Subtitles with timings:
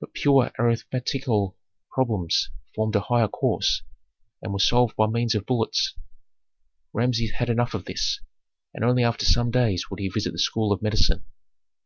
[0.00, 1.54] But pure arithmetical
[1.92, 3.82] problems formed a higher course,
[4.40, 5.92] and were solved by means of bullets.
[6.94, 8.20] Rameses had enough of this,
[8.72, 11.22] and only after some days would he visit the school of medicine.